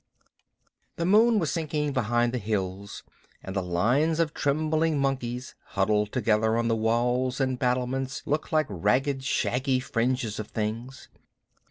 [0.95, 3.03] The moon was sinking behind the hills
[3.43, 8.65] and the lines of trembling monkeys huddled together on the walls and battlements looked like
[8.67, 11.07] ragged shaky fringes of things.